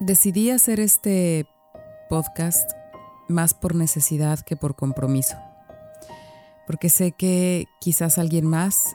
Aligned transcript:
Decidí 0.00 0.50
hacer 0.50 0.78
este 0.78 1.48
podcast 2.08 2.70
más 3.28 3.52
por 3.52 3.74
necesidad 3.74 4.38
que 4.38 4.54
por 4.54 4.76
compromiso, 4.76 5.36
porque 6.68 6.88
sé 6.88 7.10
que 7.10 7.66
quizás 7.80 8.16
alguien 8.16 8.46
más 8.46 8.94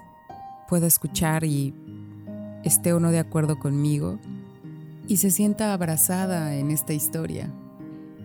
pueda 0.70 0.88
escuchar 0.88 1.44
y 1.44 1.76
esté 2.63 2.94
o 2.94 3.02
no 3.02 3.12
de 3.12 3.20
acuerdo 3.20 3.60
conmigo 3.60 4.18
y 5.05 5.18
se 5.18 5.29
sienta 5.29 5.73
abrazada 5.73 6.55
en 6.55 6.71
esta 6.71 6.93
historia, 6.93 7.51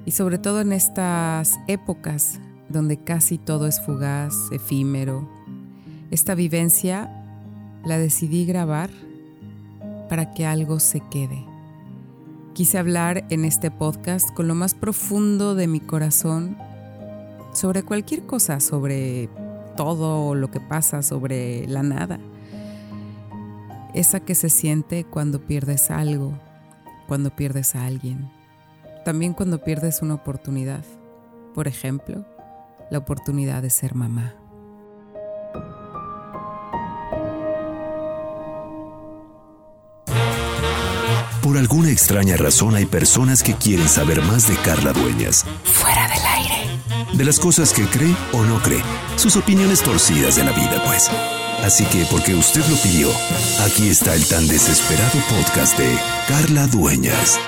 y 0.07 0.13
sobre 0.13 0.39
todo 0.39 0.61
en 0.61 0.73
estas 0.73 1.59
épocas 1.67 2.39
donde 2.69 3.03
casi 3.03 3.39
todo 3.39 3.67
es 3.67 3.81
fugaz, 3.81 4.35
efímero. 4.53 5.29
Esta 6.13 6.37
vivencia 6.37 7.11
la 7.85 7.99
decidí 7.99 8.47
grabar 8.47 8.91
para 10.09 10.33
que 10.33 10.47
algo 10.47 10.79
se 10.79 11.01
quede 11.11 11.48
Quise 12.59 12.77
hablar 12.77 13.25
en 13.31 13.45
este 13.45 13.71
podcast 13.71 14.35
con 14.35 14.49
lo 14.49 14.57
más 14.57 14.75
profundo 14.75 15.55
de 15.55 15.69
mi 15.69 15.79
corazón 15.79 16.59
sobre 17.53 17.85
cualquier 17.85 18.27
cosa, 18.27 18.59
sobre 18.59 19.29
todo 19.77 20.35
lo 20.35 20.51
que 20.51 20.59
pasa, 20.59 21.05
sobre 21.05 21.69
la 21.69 21.85
nada. 21.85 22.19
Esa 23.95 24.19
que 24.19 24.35
se 24.35 24.49
siente 24.49 25.05
cuando 25.05 25.47
pierdes 25.47 25.93
algo, 25.93 26.37
cuando 27.07 27.31
pierdes 27.31 27.77
a 27.77 27.87
alguien. 27.87 28.29
También 29.05 29.35
cuando 29.35 29.63
pierdes 29.63 30.03
una 30.03 30.15
oportunidad. 30.15 30.83
Por 31.55 31.69
ejemplo, 31.69 32.25
la 32.91 32.99
oportunidad 32.99 33.63
de 33.63 33.71
ser 33.71 33.95
mamá. 33.95 34.35
Por 41.49 41.57
alguna 41.57 41.91
extraña 41.91 42.37
razón 42.37 42.75
hay 42.75 42.85
personas 42.85 43.43
que 43.43 43.55
quieren 43.55 43.89
saber 43.89 44.21
más 44.21 44.49
de 44.49 44.57
Carla 44.57 44.93
Dueñas. 44.93 45.47
Fuera 45.65 46.07
del 46.07 46.23
aire. 46.37 47.17
De 47.17 47.25
las 47.25 47.41
cosas 47.41 47.73
que 47.73 47.87
cree 47.87 48.15
o 48.35 48.45
no 48.45 48.63
cree. 48.63 48.83
Sus 49.17 49.35
opiniones 49.35 49.83
torcidas 49.83 50.37
de 50.37 50.45
la 50.45 50.53
vida, 50.53 50.83
pues. 50.85 51.09
Así 51.65 51.87
que, 51.87 52.05
porque 52.11 52.35
usted 52.35 52.61
lo 52.69 52.77
pidió, 52.77 53.09
aquí 53.65 53.89
está 53.89 54.15
el 54.15 54.27
tan 54.27 54.47
desesperado 54.47 55.19
podcast 55.31 55.79
de 55.79 55.89
Carla 56.29 56.67
Dueñas. 56.67 57.41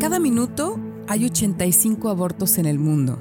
Cada 0.00 0.18
minuto 0.18 0.80
hay 1.06 1.26
85 1.26 2.08
abortos 2.08 2.58
en 2.58 2.66
el 2.66 2.80
mundo. 2.80 3.20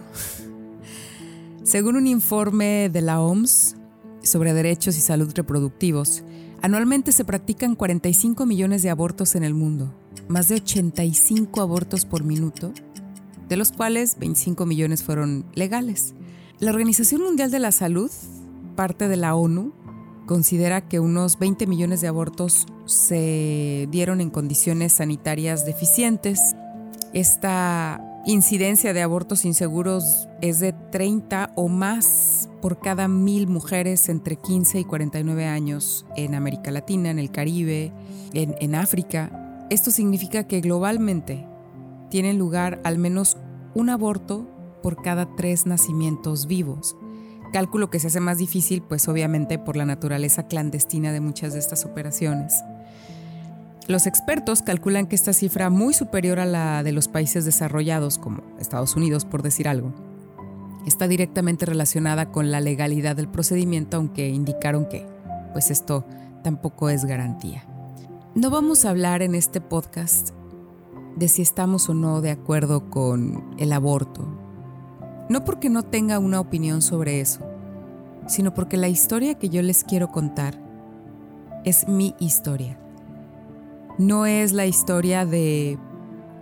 Según 1.72 1.96
un 1.96 2.06
informe 2.06 2.90
de 2.90 3.00
la 3.00 3.22
OMS 3.22 3.78
sobre 4.24 4.54
derechos 4.54 4.98
y 4.98 5.00
salud 5.00 5.32
reproductivos, 5.34 6.22
anualmente 6.62 7.14
se 7.14 7.24
practican 7.24 7.76
45 7.76 8.46
millones 8.46 8.84
de 8.84 8.90
abortos 8.90 9.36
en 9.36 9.46
el 9.46 9.54
mundo, 9.54 9.96
más 10.28 10.50
de 10.50 10.56
85 10.56 11.62
abortos 11.62 12.04
por 12.04 12.26
minuto, 12.26 12.74
de 13.48 13.56
los 13.56 13.72
cuales 13.72 14.20
25 14.20 14.66
millones 14.66 15.02
fueron 15.02 15.46
legales. 15.54 16.14
La 16.60 16.72
Organización 16.72 17.24
Mundial 17.24 17.52
de 17.52 17.60
la 17.60 17.72
Salud, 17.72 18.12
parte 18.76 19.08
de 19.08 19.16
la 19.16 19.34
ONU, 19.34 19.72
considera 20.26 20.90
que 20.90 21.00
unos 21.00 21.40
20 21.40 21.68
millones 21.68 22.02
de 22.02 22.10
abortos 22.10 22.66
se 22.86 23.88
dieron 23.92 24.20
en 24.20 24.30
condiciones 24.30 24.92
sanitarias 24.92 25.66
deficientes. 25.66 26.54
Esta 27.14 28.11
incidencia 28.26 28.94
de 28.94 29.02
abortos 29.02 29.46
inseguros 29.46 30.28
es 30.42 30.60
de 30.60 30.74
30 30.74 31.54
o 31.56 31.68
más 31.68 32.50
por 32.62 32.80
cada 32.80 33.08
mil 33.08 33.48
mujeres 33.48 34.10
entre 34.10 34.36
15 34.36 34.80
y 34.80 34.84
49 34.84 35.46
años 35.46 36.06
en 36.16 36.36
América 36.36 36.72
Latina, 36.72 37.10
en 37.10 37.20
el 37.20 37.32
Caribe, 37.32 37.92
en, 38.34 38.76
África. 38.76 39.66
Esto 39.70 39.92
significa 39.92 40.46
que 40.46 40.62
globalmente 40.62 41.48
tiene 42.10 42.34
lugar 42.34 42.80
al 42.84 42.98
menos 42.98 43.38
un 43.74 43.90
aborto 43.90 44.48
por 44.84 45.02
cada 45.02 45.36
tres 45.36 45.66
nacimientos 45.66 46.46
vivos. 46.46 46.96
Cálculo 47.52 47.90
que 47.90 48.00
se 48.00 48.08
hace 48.08 48.20
más 48.20 48.38
difícil, 48.38 48.82
pues 48.82 49.08
obviamente 49.08 49.60
por 49.60 49.76
la 49.76 49.86
naturaleza 49.86 50.48
clandestina 50.48 51.12
de 51.12 51.20
muchas 51.20 51.54
de 51.54 51.60
estas 51.60 51.86
operaciones. 51.86 52.64
Los 53.88 54.06
expertos 54.06 54.62
calculan 54.62 55.08
que 55.08 55.16
esta 55.16 55.34
cifra 55.34 55.70
muy 55.70 55.94
superior 55.94 56.40
a 56.40 56.46
la 56.46 56.84
de 56.84 56.92
los 56.92 57.08
países 57.08 57.46
desarrollados, 57.46 58.20
como 58.20 58.44
Estados 58.60 58.96
Unidos, 58.96 59.26
por 59.26 59.42
decir 59.42 59.68
algo, 59.68 59.92
está 60.86 61.08
directamente 61.08 61.66
relacionada 61.66 62.32
con 62.32 62.52
la 62.52 62.62
legalidad 62.62 63.16
del 63.16 63.28
procedimiento, 63.28 63.98
aunque 63.98 64.30
indicaron 64.30 64.86
que, 64.86 65.08
pues 65.52 65.72
esto 65.72 66.06
tampoco 66.44 66.90
es 66.90 67.06
garantía. 67.06 67.64
No 68.36 68.52
vamos 68.52 68.86
a 68.86 68.92
hablar 68.92 69.24
en 69.24 69.34
este 69.34 69.62
podcast 69.62 70.30
de 71.16 71.28
si 71.28 71.42
estamos 71.42 71.90
o 71.90 71.96
no 71.96 72.22
de 72.22 72.32
acuerdo 72.32 72.90
con 72.90 73.56
el 73.58 73.74
aborto, 73.74 74.28
no 75.28 75.44
porque 75.44 75.70
no 75.70 75.84
tenga 75.84 76.20
una 76.20 76.40
opinión 76.40 76.84
sobre 76.84 77.20
eso, 77.20 77.42
sino 78.28 78.54
porque 78.54 78.78
la 78.78 78.90
historia 78.90 79.40
que 79.40 79.50
yo 79.50 79.62
les 79.64 79.84
quiero 79.84 80.12
contar 80.12 80.62
es 81.66 81.88
mi 81.88 82.16
historia 82.20 82.81
no 83.98 84.26
es 84.26 84.52
la 84.54 84.66
historia 84.66 85.26
de 85.26 85.78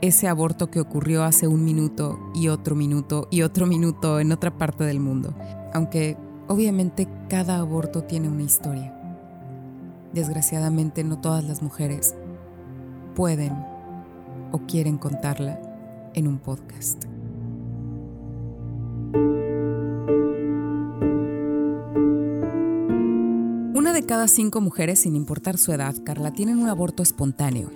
ese 0.02 0.28
aborto 0.28 0.72
que 0.72 0.80
ocurrió 0.80 1.24
hace 1.24 1.48
un 1.48 1.66
minuto 1.66 2.20
y 2.34 2.48
otro 2.48 2.76
minuto 2.76 3.28
y 3.32 3.42
otro 3.42 3.66
minuto 3.66 4.20
en 4.20 4.32
otra 4.32 4.58
parte 4.58 4.84
del 4.84 5.00
mundo, 5.00 5.34
aunque 5.74 6.18
obviamente 6.48 7.08
cada 7.28 7.60
aborto 7.60 8.04
tiene 8.04 8.30
una 8.30 8.44
historia. 8.44 8.96
Desgraciadamente 10.14 11.04
no 11.04 11.20
todas 11.20 11.44
las 11.44 11.62
mujeres 11.62 12.16
pueden 13.16 13.54
o 14.52 14.60
quieren 14.68 14.98
contarla 14.98 15.60
en 16.14 16.28
un 16.28 16.40
podcast. 16.40 17.19
Cada 24.10 24.28
cinco 24.28 24.60
mujeres, 24.60 25.02
sin 25.02 25.16
importar 25.16 25.60
su 25.60 25.72
edad, 25.72 25.94
Carla, 26.04 26.32
tienen 26.32 26.58
un 26.58 26.68
aborto 26.68 27.04
espontáneo, 27.04 27.70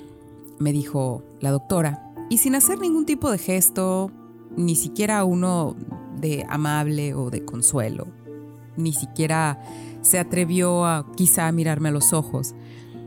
me 0.58 0.74
dijo 0.74 1.24
la 1.42 1.52
doctora, 1.52 2.12
y 2.28 2.40
sin 2.40 2.56
hacer 2.56 2.80
ningún 2.80 3.06
tipo 3.06 3.30
de 3.30 3.38
gesto, 3.38 4.10
ni 4.58 4.76
siquiera 4.76 5.26
uno 5.26 5.76
de 6.20 6.44
amable 6.50 7.14
o 7.14 7.30
de 7.30 7.46
consuelo, 7.46 8.08
ni 8.78 8.94
siquiera 8.94 9.62
se 10.02 10.18
atrevió 10.18 10.88
a 10.88 11.06
quizá 11.16 11.52
mirarme 11.52 11.90
a 11.90 11.92
los 11.92 12.14
ojos. 12.14 12.56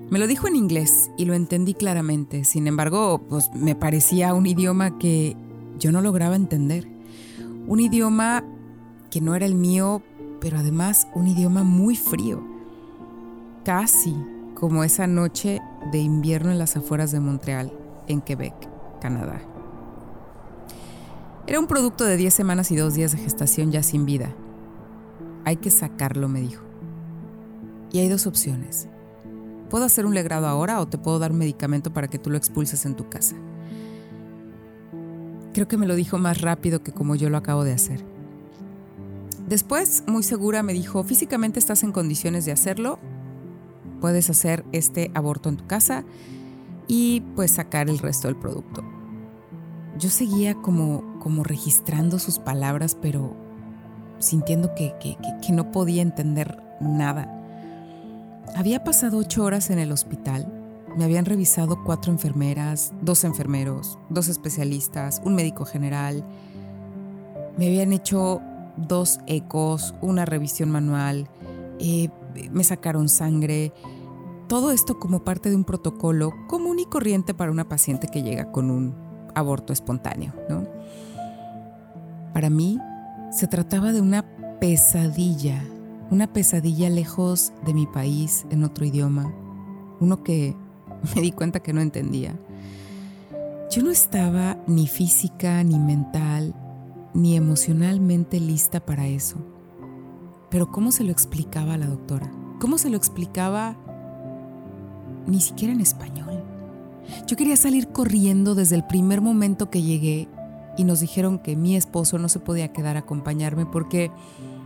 Me 0.09 0.21
lo 0.21 0.29
dijo 0.29 0.47
en 0.47 0.55
inglés 0.55 1.11
y 1.19 1.25
lo 1.25 1.35
entendí 1.35 1.75
claramente, 1.75 2.45
sin 2.45 2.69
embargo, 2.69 3.27
pues 3.29 3.51
me 3.57 3.75
parecía 3.75 4.35
un 4.35 4.47
idioma 4.47 4.99
que 4.99 5.37
yo 5.81 5.91
no 5.91 6.01
lograba 6.01 6.37
entender. 6.37 6.89
Un 7.67 7.81
idioma 7.81 8.45
que 9.11 9.21
no 9.21 9.35
era 9.35 9.47
el 9.47 9.57
mío, 9.57 10.01
pero 10.41 10.59
además 10.59 11.09
un 11.13 11.27
idioma 11.27 11.65
muy 11.65 11.97
frío 11.97 12.55
casi 13.67 14.15
como 14.55 14.85
esa 14.85 15.09
noche 15.09 15.61
de 15.91 15.99
invierno 15.99 16.53
en 16.53 16.59
las 16.61 16.77
afueras 16.77 17.11
de 17.11 17.19
Montreal, 17.19 17.73
en 18.07 18.21
Quebec, 18.21 18.55
Canadá. 19.01 19.41
Era 21.49 21.59
un 21.59 21.67
producto 21.67 22.05
de 22.05 22.17
10 22.17 22.33
semanas 22.33 22.71
y 22.71 22.77
dos 22.77 22.95
días 22.95 23.11
de 23.11 23.19
gestación 23.19 23.73
ya 23.73 23.83
sin 23.83 24.07
vida. 24.07 24.33
Hay 25.45 25.57
que 25.57 25.71
sacarlo, 25.71 26.29
me 26.29 26.41
dijo. 26.41 26.63
Y 27.91 27.99
hay 27.99 28.09
dos 28.09 28.29
opciones. 28.29 28.89
Puedo 29.69 29.85
hacer 29.85 30.07
un 30.07 30.15
legrado 30.15 30.47
ahora 30.47 30.81
o 30.81 30.87
te 30.87 30.97
puedo 30.97 31.19
dar 31.19 31.33
medicamento 31.33 31.93
para 31.93 32.07
que 32.07 32.21
tú 32.21 32.31
lo 32.31 32.37
expulses 32.37 32.87
en 32.87 32.95
tu 32.95 33.09
casa. 33.09 33.35
Creo 35.55 35.67
que 35.67 35.77
me 35.77 35.89
lo 35.89 35.97
dijo 35.97 36.19
más 36.19 36.41
rápido 36.41 36.85
que 36.85 36.93
como 36.93 37.17
yo 37.17 37.31
lo 37.31 37.37
acabo 37.37 37.65
de 37.65 37.73
hacer. 37.73 38.05
Después, 39.49 40.05
muy 40.07 40.23
segura, 40.23 40.63
me 40.63 40.73
dijo, 40.73 41.03
físicamente 41.03 41.59
estás 41.59 41.83
en 41.83 41.91
condiciones 41.91 42.45
de 42.45 42.53
hacerlo, 42.53 43.01
puedes 44.01 44.31
hacer 44.31 44.65
este 44.73 45.11
aborto 45.15 45.49
en 45.49 45.57
tu 45.57 45.67
casa 45.67 46.05
y 46.89 47.21
pues 47.35 47.53
sacar 47.53 47.89
el 47.89 47.99
resto 47.99 48.29
del 48.29 48.37
producto. 48.37 48.85
Yo 49.99 50.11
seguía 50.11 50.55
como, 50.55 51.19
como 51.21 51.43
registrando 51.43 52.19
sus 52.19 52.39
palabras, 52.39 52.97
pero 53.01 53.35
sintiendo 54.19 54.75
que, 54.75 54.95
que 55.01 55.53
no 55.53 55.73
podía 55.73 56.03
entender 56.03 56.63
nada. 56.81 57.33
Había 58.55 58.85
pasado 58.85 59.19
ocho 59.19 59.45
horas 59.45 59.71
en 59.71 59.79
el 59.79 59.93
hospital. 59.93 60.53
Me 60.97 61.05
habían 61.05 61.25
revisado 61.27 61.83
cuatro 61.85 62.13
enfermeras, 62.13 62.93
dos 63.03 63.25
enfermeros, 63.25 63.99
dos 64.09 64.29
especialistas, 64.29 65.21
un 65.25 65.35
médico 65.35 65.65
general. 65.65 66.25
Me 67.59 67.67
habían 67.67 67.93
hecho 67.93 68.41
dos 68.77 69.21
ecos, 69.27 69.95
una 70.01 70.25
revisión 70.25 70.71
manual, 70.71 71.29
eh, 71.79 72.09
me 72.51 72.65
sacaron 72.65 73.09
sangre. 73.09 73.73
Todo 74.49 74.71
esto 74.71 74.99
como 74.99 75.25
parte 75.25 75.51
de 75.51 75.57
un 75.57 75.65
protocolo 75.65 76.33
común 76.47 76.79
y 76.79 76.87
corriente 76.87 77.35
para 77.35 77.51
una 77.51 77.69
paciente 77.69 78.09
que 78.09 78.23
llega 78.23 78.53
con 78.53 78.71
un 78.71 78.95
aborto 79.35 79.73
espontáneo. 79.73 80.33
Para 82.33 82.51
mí 82.51 82.79
se 83.31 83.47
trataba 83.47 83.93
de 83.93 84.01
una 84.01 84.25
pesadilla, 84.61 85.63
una 86.11 86.33
pesadilla 86.33 86.89
lejos 86.89 87.53
de 87.65 87.75
mi 87.75 87.87
país, 87.87 88.47
en 88.51 88.65
otro 88.65 88.85
idioma, 88.85 89.33
uno 90.01 90.23
que 90.23 90.57
me 91.15 91.23
di 91.23 91.33
cuenta 91.33 91.61
que 91.61 91.73
no 91.73 91.81
entendía. 91.81 92.39
Yo 93.71 93.83
no 93.83 93.91
estaba 93.91 94.57
ni 94.67 94.87
física, 94.87 95.63
ni 95.65 95.79
mental, 95.79 96.55
ni 97.15 97.37
emocionalmente 97.37 98.39
lista 98.39 98.81
para 98.81 99.07
eso. 99.07 99.39
Pero 100.57 100.73
¿cómo 100.73 100.91
se 100.91 101.05
lo 101.05 101.13
explicaba 101.13 101.75
a 101.75 101.77
la 101.77 101.85
doctora? 101.85 102.33
¿Cómo 102.61 102.79
se 102.79 102.89
lo 102.89 102.97
explicaba 102.97 103.77
ni 105.27 105.43
siquiera 105.43 105.75
en 105.75 105.83
español? 105.83 106.43
Yo 107.27 107.37
quería 107.37 107.59
salir 107.59 107.89
corriendo 107.89 108.55
desde 108.55 108.75
el 108.75 108.87
primer 108.87 109.21
momento 109.21 109.69
que 109.69 109.83
llegué 109.83 110.31
y 110.79 110.85
nos 110.85 111.01
dijeron 111.01 111.41
que 111.41 111.57
mi 111.57 111.77
esposo 111.77 112.17
no 112.17 112.31
se 112.31 112.41
podía 112.41 112.73
quedar 112.73 112.97
a 112.97 113.01
acompañarme 113.01 113.67
porque 113.67 114.11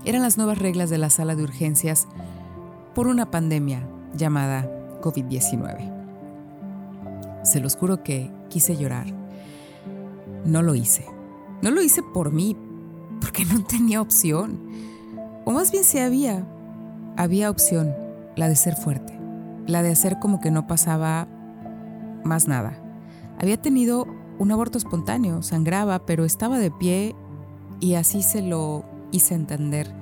eran 0.04 0.22
las 0.22 0.36
nuevas 0.36 0.58
reglas 0.58 0.90
de 0.90 0.98
la 0.98 1.10
sala 1.10 1.34
de 1.34 1.42
urgencias 1.42 2.06
por 2.94 3.08
una 3.08 3.32
pandemia 3.32 3.84
llamada 4.14 4.70
COVID-19. 5.00 7.42
Se 7.42 7.58
los 7.58 7.74
juro 7.74 8.04
que 8.04 8.30
quise 8.48 8.76
llorar. 8.76 9.08
No 10.44 10.62
lo 10.62 10.76
hice. 10.76 11.04
No 11.62 11.72
lo 11.72 11.82
hice 11.82 12.04
por 12.04 12.30
mí, 12.30 12.56
porque 13.20 13.44
no 13.44 13.64
tenía 13.64 14.00
opción. 14.00 14.70
O 15.50 15.52
más 15.52 15.72
bien 15.72 15.82
si 15.82 15.98
había, 15.98 16.46
había 17.16 17.50
opción, 17.50 17.92
la 18.36 18.48
de 18.48 18.54
ser 18.54 18.76
fuerte, 18.76 19.18
la 19.66 19.82
de 19.82 19.90
hacer 19.90 20.20
como 20.20 20.38
que 20.38 20.52
no 20.52 20.68
pasaba 20.68 21.26
más 22.22 22.46
nada. 22.46 22.80
Había 23.36 23.60
tenido 23.60 24.06
un 24.38 24.52
aborto 24.52 24.78
espontáneo, 24.78 25.42
sangraba, 25.42 26.06
pero 26.06 26.24
estaba 26.24 26.60
de 26.60 26.70
pie 26.70 27.16
y 27.80 27.94
así 27.94 28.22
se 28.22 28.42
lo 28.42 28.84
hice 29.10 29.34
entender 29.34 29.92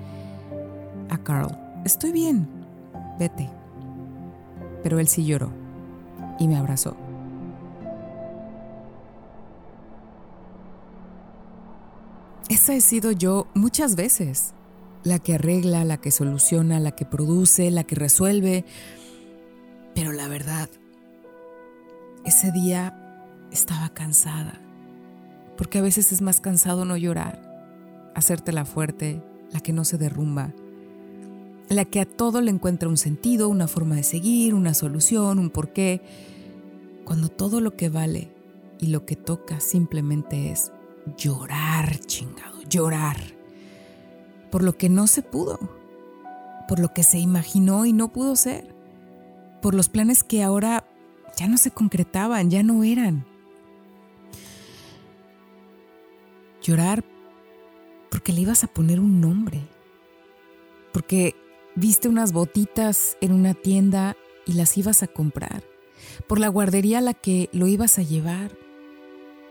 a 1.09 1.17
Carl. 1.17 1.59
Estoy 1.87 2.13
bien, 2.13 2.47
vete. 3.19 3.49
Pero 4.83 4.99
él 4.99 5.09
sí 5.09 5.25
lloró 5.25 5.51
y 6.39 6.47
me 6.47 6.59
abrazó. 6.59 6.95
Esa 12.51 12.75
he 12.75 12.83
sido 12.83 13.13
yo 13.13 13.47
muchas 13.55 13.97
veces, 13.97 14.53
la 15.09 15.19
que 15.19 15.35
arregla, 15.35 15.85
la 15.85 16.01
que 16.01 16.11
soluciona, 16.11 16.79
la 16.79 16.93
que 16.93 17.05
produce, 17.05 17.71
la 17.71 17.85
que 17.85 17.97
resuelve. 17.97 18.65
Pero 19.95 20.13
la 20.13 20.29
verdad, 20.29 20.69
ese 22.25 22.53
día 22.53 23.25
estaba 23.51 23.89
cansada, 23.89 24.61
porque 25.57 25.79
a 25.79 25.83
veces 25.83 26.13
es 26.13 26.23
más 26.23 26.41
cansado 26.41 26.85
no 26.85 26.97
llorar, 26.97 28.13
hacerte 28.15 28.53
la 28.53 28.65
fuerte, 28.65 29.23
la 29.51 29.61
que 29.61 29.73
no 29.73 29.85
se 29.85 29.99
derrumba, 29.99 30.53
la 31.69 31.85
que 31.85 32.01
a 32.01 32.07
todo 32.07 32.41
le 32.41 32.51
encuentra 32.51 32.89
un 32.89 32.97
sentido, 32.97 33.49
una 33.49 33.69
forma 33.69 33.97
de 33.97 34.03
seguir, 34.03 34.55
una 34.55 34.75
solución, 34.75 35.39
un 35.39 35.51
porqué, 35.51 36.03
cuando 37.05 37.29
todo 37.29 37.61
lo 37.61 37.77
que 37.77 37.89
vale 37.89 38.31
y 38.79 38.89
lo 38.89 39.07
que 39.07 39.17
toca 39.17 39.61
simplemente 39.61 40.51
es 40.51 40.71
llorar, 41.17 41.99
chingado, 42.01 42.63
llorar, 42.69 43.38
por 44.51 44.63
lo 44.63 44.77
que 44.77 44.89
no 44.89 45.07
se 45.07 45.23
pudo, 45.23 45.59
por 46.69 46.79
lo 46.79 46.93
que 46.93 47.03
se 47.03 47.19
imaginó 47.19 47.87
y 47.87 47.93
no 47.93 48.09
pudo 48.09 48.37
ser, 48.37 48.75
por 49.63 49.75
los 49.75 49.89
planes 49.89 50.23
que 50.23 50.43
ahora 50.43 50.87
ya 51.37 51.49
no 51.49 51.59
se 51.59 51.71
concretaban, 51.71 52.51
ya 52.51 52.63
no 52.63 52.85
eran. 52.85 53.25
Llorar 56.63 57.05
porque 58.11 58.33
le 58.33 58.41
ibas 58.43 58.65
a 58.65 58.69
poner 58.69 59.01
un 59.01 59.21
nombre, 59.21 59.61
porque 60.93 61.35
viste 61.75 62.09
unas 62.09 62.33
botitas 62.33 63.17
en 63.21 63.33
una 63.33 63.55
tienda 63.55 64.17
y 64.47 64.55
las 64.55 64.77
ibas 64.79 65.03
a 65.03 65.07
comprar, 65.07 65.63
por 66.27 66.41
la 66.41 66.49
guardería 66.49 66.99
a 66.99 67.03
la 67.03 67.15
que 67.15 67.49
lo 67.53 67.67
ibas 67.67 67.99
a 67.99 68.03
llevar, 68.03 68.57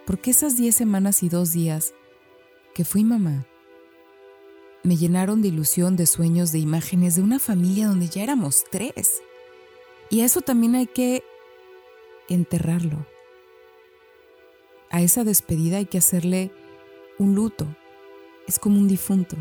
porque 0.06 0.32
esas 0.32 0.58
diez 0.58 0.76
semanas 0.76 1.24
y 1.24 1.30
dos 1.30 1.52
días 1.52 1.94
que 2.74 2.84
fui 2.84 3.04
mamá 3.04 3.46
me 4.88 4.96
llenaron 4.96 5.42
de 5.42 5.50
ilusión, 5.50 5.98
de 5.98 6.06
sueños, 6.06 6.54
de 6.54 6.60
imágenes 6.60 7.18
de 7.18 7.22
una 7.22 7.40
familia 7.40 7.88
donde 7.88 8.08
ya 8.08 8.24
éramos 8.24 8.64
tres. 8.72 9.22
Y 10.10 10.22
a 10.22 10.26
eso 10.26 10.40
también 10.40 10.76
hay 10.76 10.88
que 10.88 11.26
enterrarlo. 12.30 13.06
A 14.90 15.02
esa 15.02 15.26
despedida 15.26 15.76
hay 15.76 15.88
que 15.88 15.98
hacerle 15.98 16.54
un 17.20 17.36
luto. 17.36 17.68
Es 18.48 18.60
como 18.60 18.80
un 18.80 18.88
difunto. 18.88 19.36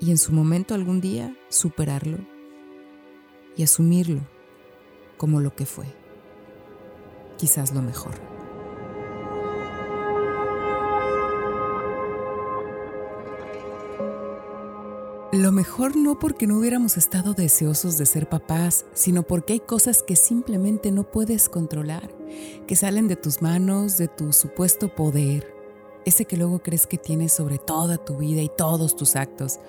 Y 0.00 0.12
en 0.12 0.18
su 0.18 0.30
momento 0.32 0.74
algún 0.74 1.00
día 1.00 1.36
superarlo 1.48 2.18
y 3.56 3.64
asumirlo 3.64 4.20
como 5.16 5.40
lo 5.40 5.56
que 5.56 5.66
fue. 5.66 5.86
Quizás 7.38 7.74
lo 7.74 7.82
mejor. 7.82 8.29
Lo 15.32 15.52
mejor 15.52 15.94
no 15.94 16.18
porque 16.18 16.48
no 16.48 16.58
hubiéramos 16.58 16.96
estado 16.96 17.34
deseosos 17.34 17.96
de 17.96 18.04
ser 18.04 18.28
papás, 18.28 18.84
sino 18.94 19.22
porque 19.22 19.52
hay 19.52 19.60
cosas 19.60 20.02
que 20.02 20.16
simplemente 20.16 20.90
no 20.90 21.04
puedes 21.04 21.48
controlar, 21.48 22.10
que 22.66 22.74
salen 22.74 23.06
de 23.06 23.14
tus 23.14 23.40
manos, 23.40 23.96
de 23.96 24.08
tu 24.08 24.32
supuesto 24.32 24.92
poder, 24.92 25.54
ese 26.04 26.24
que 26.24 26.36
luego 26.36 26.58
crees 26.58 26.88
que 26.88 26.98
tienes 26.98 27.32
sobre 27.32 27.58
toda 27.58 27.96
tu 27.96 28.16
vida 28.16 28.42
y 28.42 28.48
todos 28.48 28.96
tus 28.96 29.14
actos. 29.14 29.60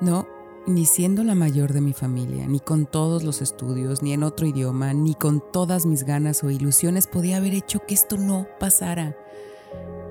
No, 0.00 0.26
ni 0.66 0.84
siendo 0.84 1.22
la 1.22 1.36
mayor 1.36 1.72
de 1.72 1.80
mi 1.80 1.92
familia, 1.92 2.48
ni 2.48 2.58
con 2.58 2.86
todos 2.86 3.22
los 3.22 3.40
estudios, 3.40 4.02
ni 4.02 4.12
en 4.12 4.24
otro 4.24 4.48
idioma, 4.48 4.94
ni 4.94 5.14
con 5.14 5.44
todas 5.52 5.86
mis 5.86 6.02
ganas 6.02 6.42
o 6.42 6.50
ilusiones 6.50 7.06
podía 7.06 7.36
haber 7.36 7.54
hecho 7.54 7.86
que 7.86 7.94
esto 7.94 8.16
no 8.18 8.48
pasara. 8.58 9.16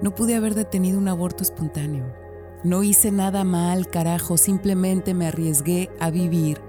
No 0.01 0.15
pude 0.15 0.35
haber 0.35 0.55
detenido 0.55 0.97
un 0.97 1.09
aborto 1.09 1.43
espontáneo. 1.43 2.30
No 2.63 2.83
hice 2.83 3.11
nada 3.11 3.43
mal, 3.43 3.87
carajo, 3.87 4.37
simplemente 4.37 5.15
me 5.15 5.27
arriesgué 5.27 5.89
a 5.99 6.11
vivir 6.11 6.61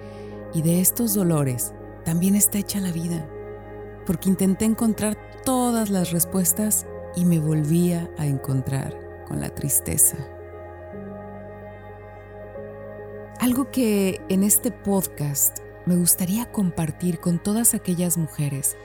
y 0.55 0.63
de 0.63 0.81
estos 0.81 1.13
dolores 1.13 1.75
también 2.05 2.35
está 2.35 2.59
hecha 2.59 2.81
la 2.81 2.93
vida, 2.93 3.29
porque 4.07 4.31
intenté 4.31 4.65
encontrar 4.65 5.19
todas 5.45 5.91
las 5.91 6.11
respuestas 6.11 6.87
y 7.15 7.27
me 7.27 7.39
volvía 7.39 8.11
a 8.17 8.27
encontrar 8.27 8.99
con 9.29 9.41
la 9.41 9.55
tristeza. 9.55 10.17
Algo 13.39 13.71
que 13.71 14.21
en 14.31 14.45
este 14.45 14.71
podcast 14.71 15.59
me 15.85 15.97
gustaría 15.97 16.51
compartir 16.51 17.19
con 17.19 17.39
todas 17.39 17.75
aquellas 17.75 18.17
mujeres 18.17 18.77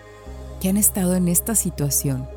que 0.59 0.67
han 0.67 0.77
estado 0.77 1.15
en 1.15 1.29
esta 1.29 1.55
situación, 1.55 2.27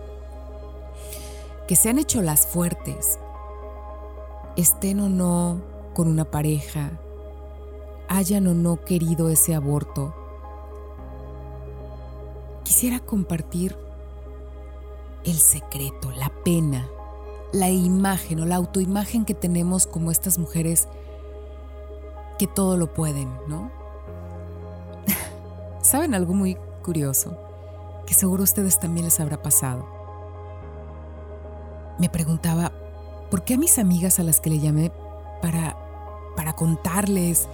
que 1.67 1.77
se 1.77 1.89
han 1.89 1.99
hecho 1.99 2.23
las 2.23 2.47
fuertes, 2.47 3.19
estén 4.57 5.01
o 5.01 5.09
no 5.09 5.61
con 5.95 6.09
una 6.09 6.25
pareja, 6.25 6.91
hayan 8.09 8.47
o 8.47 8.55
no 8.55 8.85
querido 8.85 9.29
ese 9.29 9.55
aborto, 9.55 10.15
quisiera 12.65 13.01
compartir 13.01 13.77
el 15.25 15.37
secreto, 15.37 16.11
la 16.13 16.31
pena, 16.45 16.89
la 17.53 17.69
imagen 17.69 18.41
o 18.41 18.47
la 18.47 18.57
autoimagen 18.57 19.25
que 19.25 19.35
tenemos 19.35 19.87
como 19.87 20.11
estas 20.11 20.39
mujeres 20.39 20.89
que 22.39 22.47
todo 22.47 22.77
lo 22.77 22.93
pueden, 22.95 23.29
¿no? 23.49 23.71
¿Saben 25.83 26.15
algo 26.15 26.33
muy 26.33 26.57
curioso? 26.83 27.37
Que 28.07 28.15
seguro 28.15 28.43
a 28.43 28.45
ustedes 28.45 28.79
también 28.79 29.05
les 29.05 29.21
habrá 29.21 29.43
pasado. 29.43 29.87
Me 31.99 32.09
preguntaba, 32.09 32.73
¿Por 33.31 33.45
qué 33.45 33.55
a 33.55 33.59
mis 33.59 33.79
amigas 33.79 34.19
a 34.19 34.25
las 34.25 34.41
que 34.41 34.51
le 34.51 34.59
llamé 34.59 34.91
para, 35.41 35.77
para 36.37 36.55
contarles 36.55 37.49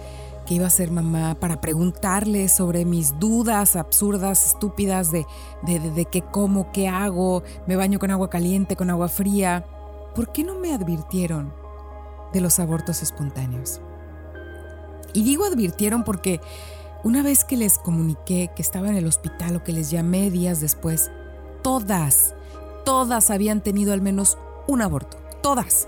que 0.47 0.55
iba 0.55 0.65
a 0.65 0.71
ser 0.71 0.89
mamá, 0.89 1.35
para 1.39 1.61
preguntarles 1.61 2.53
sobre 2.53 2.83
mis 2.83 3.19
dudas 3.19 3.75
absurdas, 3.75 4.45
estúpidas 4.47 5.11
de, 5.11 5.25
de, 5.61 5.79
de, 5.79 6.05
qué 6.05 6.21
como, 6.21 6.71
qué 6.71 6.87
hago, 6.87 7.43
me 7.67 7.75
baño 7.75 7.99
con 7.99 8.09
agua 8.09 8.29
caliente, 8.29 8.75
con 8.75 8.89
agua 8.89 9.07
fría? 9.07 9.65
¿Por 10.15 10.31
qué 10.31 10.43
no 10.43 10.55
me 10.55 10.73
advirtieron 10.73 11.53
de 12.33 12.41
los 12.41 12.59
abortos 12.59 13.03
espontáneos? 13.03 13.79
Y 15.13 15.23
digo 15.23 15.45
advirtieron 15.45 16.03
porque 16.03 16.41
una 17.03 17.21
vez 17.21 17.43
que 17.43 17.55
les 17.55 17.77
comuniqué 17.77 18.49
que 18.55 18.63
estaba 18.63 18.89
en 18.89 18.95
el 18.95 19.05
hospital 19.05 19.57
o 19.57 19.63
que 19.63 19.73
les 19.73 19.91
llamé 19.91 20.31
días 20.31 20.59
después, 20.59 21.11
todas, 21.61 22.33
todas 22.83 23.29
habían 23.29 23.61
tenido 23.61 23.93
al 23.93 24.01
menos 24.01 24.39
un 24.67 24.81
aborto 24.81 25.26
todas. 25.47 25.87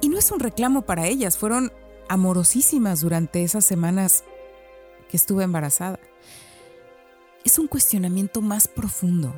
Y 0.00 0.08
no 0.08 0.16
es 0.16 0.30
un 0.30 0.38
reclamo 0.38 0.82
para 0.82 1.08
ellas, 1.08 1.36
fueron 1.36 1.72
amorosísimas 2.08 3.00
durante 3.00 3.42
esas 3.42 3.64
semanas 3.64 4.22
que 5.08 5.16
estuve 5.16 5.42
embarazada. 5.42 5.98
Es 7.44 7.58
un 7.58 7.66
cuestionamiento 7.66 8.42
más 8.42 8.68
profundo. 8.68 9.34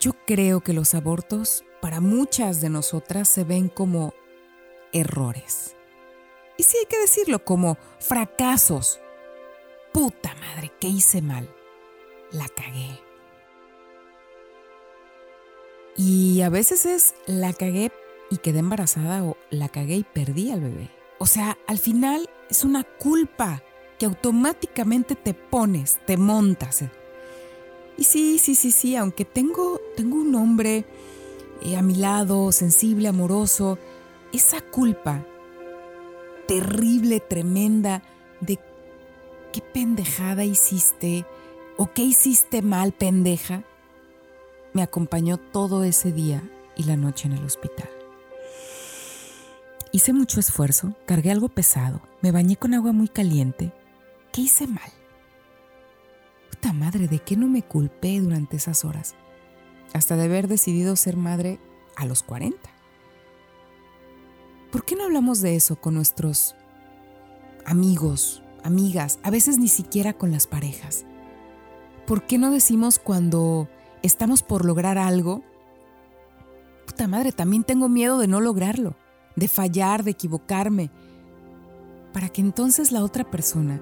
Yo 0.00 0.14
creo 0.26 0.62
que 0.62 0.72
los 0.72 0.94
abortos 0.94 1.64
para 1.80 2.00
muchas 2.00 2.60
de 2.60 2.70
nosotras 2.70 3.28
se 3.28 3.44
ven 3.44 3.68
como 3.68 4.14
errores. 4.92 5.76
Y 6.56 6.64
sí 6.64 6.76
hay 6.76 6.86
que 6.86 6.98
decirlo, 6.98 7.44
como 7.44 7.78
fracasos. 8.00 8.98
Puta 9.92 10.34
madre, 10.40 10.72
¿qué 10.80 10.88
hice 10.88 11.22
mal? 11.22 11.48
La 12.32 12.48
cagué. 12.48 13.09
Y 16.02 16.40
a 16.40 16.48
veces 16.48 16.86
es 16.86 17.14
la 17.26 17.52
cagué 17.52 17.92
y 18.30 18.38
quedé 18.38 18.60
embarazada 18.60 19.22
o 19.22 19.36
la 19.50 19.68
cagué 19.68 19.96
y 19.96 20.02
perdí 20.02 20.50
al 20.50 20.62
bebé. 20.62 20.90
O 21.18 21.26
sea, 21.26 21.58
al 21.66 21.76
final 21.76 22.30
es 22.48 22.64
una 22.64 22.84
culpa 22.84 23.62
que 23.98 24.06
automáticamente 24.06 25.14
te 25.14 25.34
pones, 25.34 25.98
te 26.06 26.16
montas. 26.16 26.84
Y 27.98 28.04
sí, 28.04 28.38
sí, 28.38 28.54
sí, 28.54 28.72
sí, 28.72 28.96
aunque 28.96 29.26
tengo, 29.26 29.78
tengo 29.94 30.16
un 30.16 30.34
hombre 30.36 30.86
eh, 31.60 31.76
a 31.76 31.82
mi 31.82 31.96
lado, 31.96 32.50
sensible, 32.50 33.06
amoroso, 33.06 33.78
esa 34.32 34.62
culpa 34.62 35.26
terrible, 36.48 37.20
tremenda, 37.20 38.02
de 38.40 38.58
qué 39.52 39.60
pendejada 39.60 40.46
hiciste 40.46 41.26
o 41.76 41.92
qué 41.92 42.04
hiciste 42.04 42.62
mal, 42.62 42.92
pendeja, 42.92 43.64
me 44.72 44.82
acompañó 44.82 45.36
todo 45.38 45.84
ese 45.84 46.12
día 46.12 46.42
y 46.76 46.84
la 46.84 46.96
noche 46.96 47.28
en 47.28 47.34
el 47.34 47.44
hospital. 47.44 47.88
Hice 49.92 50.12
mucho 50.12 50.38
esfuerzo, 50.38 50.94
cargué 51.04 51.32
algo 51.32 51.48
pesado, 51.48 52.00
me 52.22 52.30
bañé 52.30 52.56
con 52.56 52.74
agua 52.74 52.92
muy 52.92 53.08
caliente. 53.08 53.72
¿Qué 54.32 54.42
hice 54.42 54.68
mal? 54.68 54.90
Puta 56.50 56.72
madre, 56.72 57.08
¿de 57.08 57.18
qué 57.18 57.36
no 57.36 57.48
me 57.48 57.62
culpé 57.62 58.20
durante 58.20 58.56
esas 58.56 58.84
horas? 58.84 59.14
Hasta 59.92 60.16
de 60.16 60.24
haber 60.24 60.46
decidido 60.46 60.94
ser 60.94 61.16
madre 61.16 61.58
a 61.96 62.06
los 62.06 62.22
40. 62.22 62.58
¿Por 64.70 64.84
qué 64.84 64.94
no 64.94 65.04
hablamos 65.04 65.40
de 65.40 65.56
eso 65.56 65.74
con 65.74 65.94
nuestros 65.94 66.54
amigos, 67.64 68.44
amigas, 68.62 69.18
a 69.24 69.30
veces 69.30 69.58
ni 69.58 69.66
siquiera 69.66 70.12
con 70.12 70.30
las 70.30 70.46
parejas? 70.46 71.04
¿Por 72.06 72.24
qué 72.26 72.38
no 72.38 72.52
decimos 72.52 73.00
cuando 73.00 73.68
estamos 74.02 74.42
por 74.42 74.64
lograr 74.64 74.98
algo? 74.98 75.42
Puta 76.86 77.08
madre, 77.08 77.32
también 77.32 77.64
tengo 77.64 77.88
miedo 77.88 78.18
de 78.18 78.26
no 78.26 78.40
lograrlo 78.40 78.96
de 79.36 79.48
fallar, 79.48 80.04
de 80.04 80.12
equivocarme, 80.12 80.90
para 82.12 82.28
que 82.28 82.40
entonces 82.40 82.92
la 82.92 83.02
otra 83.02 83.28
persona, 83.28 83.80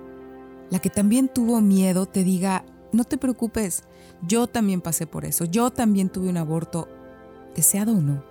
la 0.70 0.78
que 0.78 0.90
también 0.90 1.28
tuvo 1.28 1.60
miedo, 1.60 2.06
te 2.06 2.24
diga, 2.24 2.64
no 2.92 3.04
te 3.04 3.18
preocupes, 3.18 3.82
yo 4.22 4.46
también 4.46 4.80
pasé 4.80 5.06
por 5.06 5.24
eso, 5.24 5.44
yo 5.44 5.70
también 5.70 6.10
tuve 6.10 6.28
un 6.28 6.36
aborto, 6.36 6.88
deseado 7.54 7.96
o 7.96 8.00
no. 8.00 8.22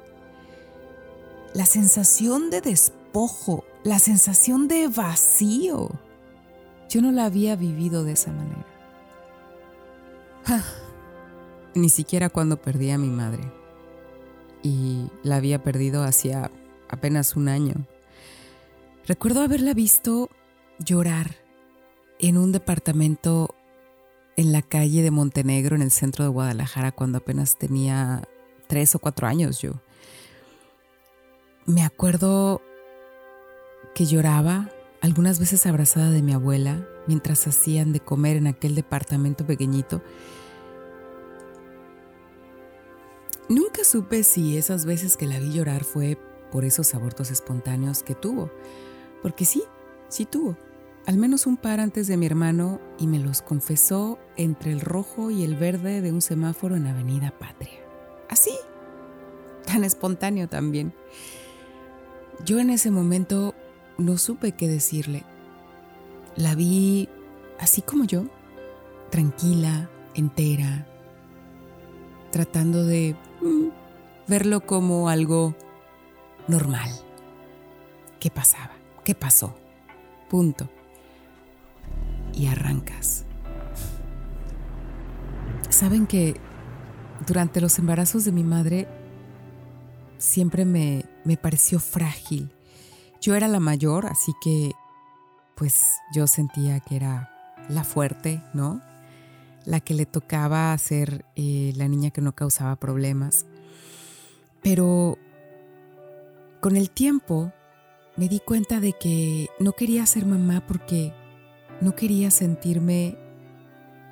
La 1.54 1.66
sensación 1.66 2.50
de 2.50 2.62
despojo, 2.62 3.66
la 3.84 4.00
sensación 4.00 4.68
de 4.68 4.88
vacío, 4.88 5.90
yo 6.90 7.02
no 7.02 7.12
la 7.12 7.26
había 7.26 7.56
vivido 7.56 8.04
de 8.04 8.14
esa 8.14 8.32
manera. 8.32 8.66
Ni 11.78 11.90
siquiera 11.90 12.30
cuando 12.30 12.60
perdí 12.60 12.90
a 12.90 12.98
mi 12.98 13.10
madre. 13.10 13.52
Y 14.64 15.12
la 15.22 15.36
había 15.36 15.62
perdido 15.62 16.04
hacia 16.04 16.50
apenas 16.90 17.36
un 17.36 17.50
año. 17.50 17.76
Recuerdo 19.06 19.42
haberla 19.42 19.76
visto 19.76 20.30
llorar 20.80 21.36
en 22.18 22.38
un 22.38 22.52
departamento 22.52 23.54
en 24.38 24.52
la 24.52 24.64
calle 24.64 25.04
de 25.04 25.12
Montenegro, 25.12 25.76
en 25.76 25.84
el 25.84 25.92
centro 25.92 26.24
de 26.24 26.32
Guadalajara, 26.32 26.92
cuando 26.92 27.20
apenas 27.20 27.58
tenía 27.58 28.28
tres 28.66 28.96
o 28.96 29.00
cuatro 29.00 29.28
años 29.28 29.62
yo. 29.62 29.74
Me 31.68 31.84
acuerdo 31.84 32.64
que 33.94 34.06
lloraba, 34.06 34.72
algunas 35.02 35.40
veces 35.40 35.68
abrazada 35.68 36.10
de 36.10 36.24
mi 36.24 36.34
abuela, 36.34 36.88
mientras 37.06 37.46
hacían 37.46 37.94
de 37.94 38.00
comer 38.00 38.36
en 38.36 38.48
aquel 38.48 38.74
departamento 38.74 39.46
pequeñito. 39.46 40.02
Nunca 43.50 43.84
supe 43.84 44.24
si 44.24 44.58
esas 44.58 44.86
veces 44.86 45.16
que 45.16 45.26
la 45.26 45.40
vi 45.40 45.54
llorar 45.54 45.84
fue 45.84 46.18
por 46.52 46.66
esos 46.66 46.94
abortos 46.94 47.32
espontáneos 47.32 48.04
que 48.04 48.16
tuvo. 48.16 48.52
Porque 49.22 49.46
sí, 49.46 49.64
sí 50.10 50.26
tuvo. 50.26 50.58
Al 51.06 51.18
menos 51.18 51.48
un 51.48 51.56
par 51.56 51.80
antes 51.80 52.08
de 52.08 52.18
mi 52.18 52.26
hermano 52.26 52.82
y 53.00 53.08
me 53.08 53.20
los 53.20 53.42
confesó 53.42 54.20
entre 54.36 54.74
el 54.74 54.82
rojo 54.82 55.32
y 55.32 55.44
el 55.44 55.56
verde 55.56 56.02
de 56.02 56.12
un 56.12 56.22
semáforo 56.22 56.76
en 56.76 56.88
Avenida 56.88 57.34
Patria. 57.40 57.80
Así, 58.30 58.52
tan 59.66 59.86
espontáneo 59.86 60.50
también. 60.50 60.94
Yo 62.44 62.60
en 62.60 62.70
ese 62.70 62.92
momento 62.92 63.56
no 63.98 64.18
supe 64.18 64.52
qué 64.52 64.68
decirle. 64.68 65.24
La 66.36 66.56
vi 66.56 67.08
así 67.58 67.82
como 67.82 68.04
yo, 68.04 68.26
tranquila, 69.10 69.90
entera, 70.14 70.86
tratando 72.32 72.86
de 72.86 73.16
verlo 74.28 74.66
como 74.66 75.10
algo 75.10 75.56
normal. 76.48 76.90
¿Qué 78.20 78.30
pasaba? 78.30 78.72
¿Qué 79.04 79.16
pasó? 79.16 79.56
Punto. 80.30 80.70
Y 82.34 82.48
arrancas. 82.48 83.26
Saben 85.70 86.08
que 86.08 86.36
durante 87.26 87.62
los 87.62 87.80
embarazos 87.80 88.26
de 88.26 88.32
mi 88.32 88.44
madre 88.44 88.88
siempre 90.18 90.66
me, 90.66 91.06
me 91.24 91.38
pareció 91.38 91.80
frágil. 91.80 92.52
Yo 93.22 93.36
era 93.36 93.48
la 93.48 93.60
mayor, 93.60 94.06
así 94.06 94.34
que 94.42 94.72
pues 95.56 95.84
yo 96.14 96.28
sentía 96.28 96.80
que 96.80 96.96
era 96.96 97.32
la 97.70 97.84
fuerte, 97.84 98.42
¿no? 98.54 98.82
La 99.68 99.82
que 99.82 99.94
le 99.94 100.06
tocaba 100.06 100.76
ser 100.78 101.26
eh, 101.36 101.74
la 101.76 101.90
niña 101.90 102.10
que 102.12 102.22
no 102.22 102.34
causaba 102.34 102.78
problemas. 102.78 103.46
Pero 104.64 105.18
con 106.62 106.78
el 106.78 106.90
tiempo 106.90 107.52
me 108.16 108.30
di 108.30 108.40
cuenta 108.40 108.80
de 108.80 108.94
que 108.94 109.50
no 109.60 109.74
quería 109.74 110.06
ser 110.06 110.26
mamá 110.26 110.66
porque 110.66 111.14
no 111.82 111.96
quería 111.96 112.32
sentirme 112.32 113.18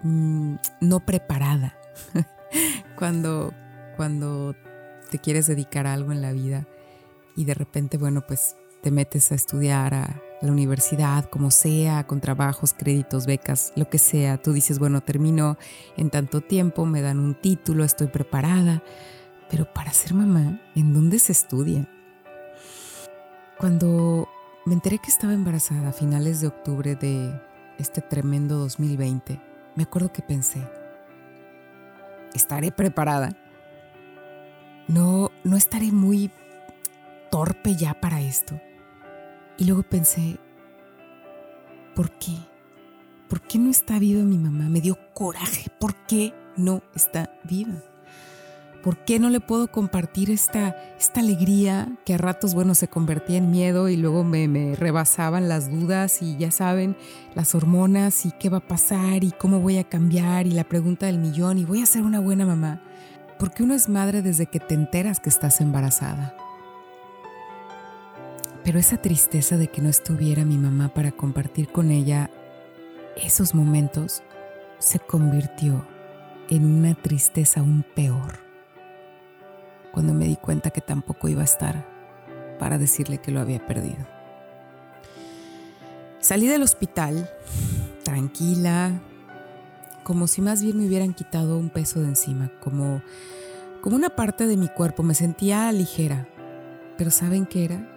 mm, 0.03 0.55
no 0.81 0.99
preparada. 1.05 1.77
cuando, 2.97 3.53
cuando 3.95 4.55
te 5.09 5.19
quieres 5.19 5.47
dedicar 5.47 5.87
a 5.87 5.93
algo 5.93 6.11
en 6.11 6.21
la 6.21 6.33
vida 6.33 6.67
y 7.37 7.45
de 7.45 7.53
repente, 7.53 7.97
bueno, 7.97 8.25
pues 8.27 8.57
te 8.83 8.91
metes 8.91 9.31
a 9.31 9.35
estudiar 9.35 9.93
a 9.93 10.21
la 10.45 10.51
universidad, 10.51 11.25
como 11.25 11.51
sea, 11.51 12.05
con 12.05 12.21
trabajos, 12.21 12.73
créditos, 12.73 13.25
becas, 13.25 13.73
lo 13.75 13.89
que 13.89 13.97
sea. 13.97 14.37
Tú 14.37 14.53
dices, 14.53 14.79
bueno, 14.79 15.01
termino 15.01 15.57
en 15.97 16.09
tanto 16.09 16.41
tiempo, 16.41 16.85
me 16.85 17.01
dan 17.01 17.19
un 17.19 17.35
título, 17.35 17.83
estoy 17.83 18.07
preparada. 18.07 18.83
Pero 19.49 19.71
para 19.73 19.91
ser 19.91 20.13
mamá, 20.13 20.61
¿en 20.75 20.93
dónde 20.93 21.19
se 21.19 21.31
estudia? 21.31 21.87
Cuando 23.57 24.27
me 24.65 24.73
enteré 24.73 24.97
que 24.97 25.09
estaba 25.09 25.33
embarazada 25.33 25.89
a 25.89 25.93
finales 25.93 26.41
de 26.41 26.47
octubre 26.47 26.95
de 26.95 27.39
este 27.77 28.01
tremendo 28.01 28.57
2020, 28.57 29.39
me 29.75 29.83
acuerdo 29.83 30.11
que 30.11 30.21
pensé, 30.21 30.67
¿estaré 32.33 32.71
preparada? 32.71 33.35
No, 34.87 35.31
no 35.43 35.57
estaré 35.57 35.91
muy 35.91 36.31
torpe 37.29 37.75
ya 37.75 37.93
para 37.93 38.21
esto. 38.21 38.59
Y 39.57 39.65
luego 39.65 39.83
pensé, 39.83 40.37
¿por 41.95 42.11
qué? 42.11 42.33
¿Por 43.29 43.41
qué 43.41 43.57
no 43.57 43.69
está 43.69 43.99
viva 43.99 44.23
mi 44.23 44.37
mamá? 44.37 44.69
Me 44.69 44.81
dio 44.81 44.97
coraje. 45.13 45.71
¿Por 45.79 45.95
qué 46.05 46.33
no 46.57 46.83
está 46.93 47.31
viva? 47.43 47.81
¿Por 48.83 48.97
qué 49.03 49.17
no 49.17 49.31
le 49.31 49.39
puedo 49.39 49.71
compartir 49.71 50.29
esta, 50.29 50.75
esta 50.99 51.21
alegría 51.21 51.97
que 52.05 52.13
a 52.13 52.17
ratos, 52.19 52.53
bueno, 52.53 52.75
se 52.75 52.87
convertía 52.87 53.37
en 53.37 53.49
miedo 53.49 53.89
y 53.89 53.97
luego 53.97 54.23
me, 54.23 54.47
me 54.47 54.75
rebasaban 54.75 55.49
las 55.49 55.71
dudas 55.71 56.21
y 56.21 56.37
ya 56.37 56.51
saben, 56.51 56.95
las 57.33 57.55
hormonas 57.55 58.27
y 58.27 58.31
qué 58.31 58.49
va 58.49 58.57
a 58.57 58.67
pasar 58.67 59.23
y 59.23 59.31
cómo 59.31 59.59
voy 59.59 59.79
a 59.79 59.85
cambiar 59.85 60.45
y 60.45 60.51
la 60.51 60.65
pregunta 60.65 61.07
del 61.07 61.17
millón 61.17 61.57
y 61.57 61.65
voy 61.65 61.81
a 61.81 61.87
ser 61.87 62.03
una 62.03 62.19
buena 62.19 62.45
mamá? 62.45 62.79
Porque 63.39 63.63
uno 63.63 63.73
es 63.73 63.89
madre 63.89 64.21
desde 64.21 64.45
que 64.45 64.59
te 64.59 64.75
enteras 64.75 65.19
que 65.19 65.29
estás 65.29 65.61
embarazada. 65.61 66.35
Pero 68.65 68.79
esa 68.79 68.97
tristeza 68.97 69.57
de 69.57 69.67
que 69.67 69.79
no 69.79 69.89
estuviera 69.89 70.43
mi 70.43 70.57
mamá 70.57 70.91
para 70.91 71.11
compartir 71.11 71.69
con 71.69 71.91
ella 71.91 72.31
esos 73.15 73.53
momentos 73.53 74.23
se 74.79 74.97
convirtió 74.99 75.87
en 76.49 76.65
una 76.65 76.95
tristeza 76.95 77.59
aún 77.59 77.85
peor 77.95 78.39
cuando 79.93 80.15
me 80.15 80.25
di 80.25 80.35
cuenta 80.35 80.71
que 80.71 80.81
tampoco 80.81 81.29
iba 81.29 81.41
a 81.41 81.45
estar 81.45 81.87
para 82.57 82.79
decirle 82.79 83.19
que 83.19 83.31
lo 83.31 83.39
había 83.39 83.65
perdido. 83.65 84.05
Salí 86.19 86.47
del 86.47 86.63
hospital 86.63 87.29
tranquila, 88.03 88.99
como 90.03 90.27
si 90.27 90.41
más 90.41 90.63
bien 90.63 90.79
me 90.79 90.87
hubieran 90.87 91.13
quitado 91.13 91.57
un 91.57 91.69
peso 91.69 92.01
de 92.01 92.07
encima, 92.07 92.51
como, 92.61 93.03
como 93.81 93.95
una 93.95 94.09
parte 94.09 94.47
de 94.47 94.57
mi 94.57 94.69
cuerpo. 94.69 95.03
Me 95.03 95.13
sentía 95.13 95.71
ligera, 95.71 96.27
pero 96.97 97.11
¿saben 97.11 97.45
qué 97.45 97.65
era? 97.65 97.94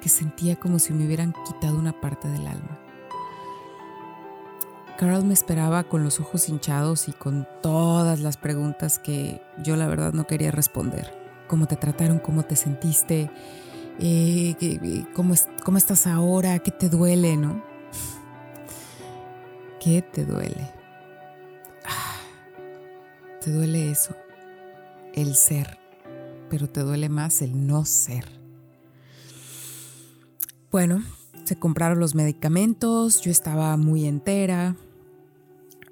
Que 0.00 0.08
sentía 0.08 0.56
como 0.56 0.78
si 0.78 0.92
me 0.92 1.06
hubieran 1.06 1.34
quitado 1.46 1.78
una 1.78 2.00
parte 2.00 2.28
del 2.28 2.46
alma. 2.46 2.80
Carl 4.98 5.24
me 5.24 5.32
esperaba 5.32 5.84
con 5.84 6.04
los 6.04 6.20
ojos 6.20 6.48
hinchados 6.48 7.08
y 7.08 7.12
con 7.12 7.48
todas 7.62 8.20
las 8.20 8.36
preguntas 8.36 8.98
que 8.98 9.40
yo 9.62 9.76
la 9.76 9.86
verdad 9.86 10.12
no 10.12 10.26
quería 10.26 10.50
responder. 10.50 11.10
¿Cómo 11.48 11.66
te 11.66 11.76
trataron? 11.76 12.18
¿Cómo 12.18 12.42
te 12.42 12.54
sentiste? 12.54 13.30
Eh, 13.98 15.06
¿cómo, 15.14 15.34
¿Cómo 15.64 15.78
estás 15.78 16.06
ahora? 16.06 16.58
¿Qué 16.58 16.70
te 16.70 16.88
duele? 16.88 17.36
¿No? 17.36 17.62
¿Qué 19.80 20.02
te 20.02 20.26
duele? 20.26 20.70
Ah, 21.86 22.20
te 23.42 23.50
duele 23.50 23.90
eso, 23.90 24.14
el 25.14 25.34
ser, 25.34 25.78
pero 26.50 26.68
te 26.68 26.80
duele 26.80 27.08
más 27.08 27.40
el 27.40 27.66
no 27.66 27.86
ser. 27.86 28.39
Bueno, 30.70 31.02
se 31.42 31.56
compraron 31.56 31.98
los 31.98 32.14
medicamentos, 32.14 33.22
yo 33.22 33.32
estaba 33.32 33.76
muy 33.76 34.06
entera, 34.06 34.76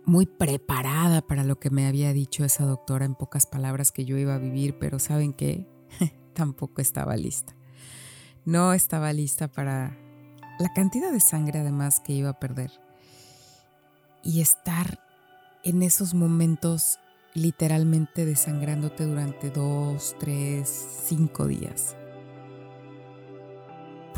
muy 0.05 0.25
preparada 0.25 1.21
para 1.21 1.43
lo 1.43 1.59
que 1.59 1.69
me 1.69 1.89
había 1.89 2.13
dicho 2.13 2.45
esa 2.45 2.65
doctora 2.65 3.05
en 3.05 3.17
pocas 3.17 3.47
palabras 3.47 3.91
que 3.91 4.05
yo 4.05 4.17
iba 4.19 4.37
a 4.37 4.39
vivir, 4.39 4.79
pero 4.79 5.01
¿saben 5.01 5.33
qué? 5.33 5.67
Tampoco 6.33 6.81
estaba 6.81 7.17
lista. 7.17 7.57
No 8.45 8.73
estaba 8.73 9.13
lista 9.13 9.49
para 9.49 9.99
la 10.61 10.73
cantidad 10.73 11.11
de 11.11 11.21
sangre 11.21 11.59
además 11.59 11.99
que 11.99 12.13
iba 12.13 12.31
a 12.31 12.39
perder. 12.39 12.71
Y 14.23 14.41
estar 14.41 15.01
en 15.65 15.83
esos 15.83 16.15
momentos 16.15 17.01
literalmente 17.35 18.25
desangrándote 18.25 19.07
durante 19.07 19.51
dos, 19.51 20.15
tres, 20.21 20.69
cinco 21.05 21.49
días. 21.49 21.98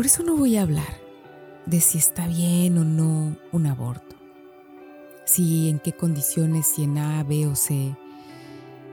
Por 0.00 0.07
eso 0.07 0.23
no 0.23 0.35
voy 0.35 0.57
a 0.57 0.62
hablar 0.62 0.97
de 1.66 1.78
si 1.83 1.99
está 1.99 2.26
bien 2.26 2.78
o 2.78 2.85
no 2.85 3.37
un 3.52 3.66
aborto 3.66 4.16
si 5.26 5.69
en 5.69 5.78
qué 5.78 5.92
condiciones, 5.92 6.69
si 6.69 6.85
en 6.85 6.97
A, 6.97 7.23
B 7.23 7.47
o 7.47 7.54
C, 7.54 7.95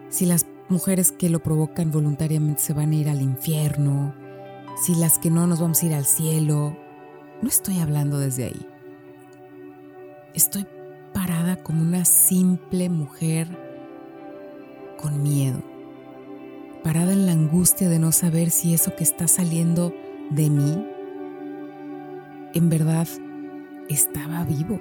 si 0.09 0.25
las 0.25 0.45
mujeres 0.67 1.13
que 1.13 1.29
lo 1.29 1.39
provocan 1.39 1.91
voluntariamente 1.91 2.61
se 2.61 2.73
van 2.73 2.91
a 2.91 2.95
ir 2.95 3.07
al 3.07 3.21
infierno, 3.21 4.13
si 4.83 4.95
las 4.95 5.17
que 5.17 5.29
no 5.29 5.47
nos 5.47 5.61
vamos 5.61 5.81
a 5.81 5.85
ir 5.85 5.93
al 5.93 6.03
cielo. 6.03 6.77
No 7.41 7.47
estoy 7.47 7.79
hablando 7.79 8.19
desde 8.19 8.43
ahí. 8.43 8.67
Estoy 10.33 10.65
parada 11.13 11.55
como 11.63 11.83
una 11.83 12.03
simple 12.03 12.89
mujer 12.89 13.47
con 15.01 15.23
miedo, 15.23 15.63
parada 16.83 17.13
en 17.13 17.27
la 17.27 17.31
angustia 17.31 17.87
de 17.87 17.97
no 17.97 18.11
saber 18.11 18.49
si 18.49 18.73
eso 18.73 18.93
que 18.93 19.05
está 19.05 19.29
saliendo 19.29 19.93
de 20.31 20.49
mí 20.49 20.96
en 22.53 22.69
verdad 22.69 23.07
estaba 23.89 24.43
vivo 24.43 24.79